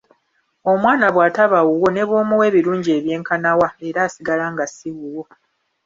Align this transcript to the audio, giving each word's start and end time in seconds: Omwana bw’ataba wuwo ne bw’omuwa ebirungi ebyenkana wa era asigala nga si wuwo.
Omwana 0.71 1.07
bw’ataba 1.13 1.59
wuwo 1.67 1.87
ne 1.91 2.03
bw’omuwa 2.07 2.45
ebirungi 2.49 2.89
ebyenkana 2.97 3.49
wa 3.59 3.69
era 3.87 3.99
asigala 4.07 4.45
nga 4.53 4.65
si 4.75 4.89
wuwo. 4.97 5.23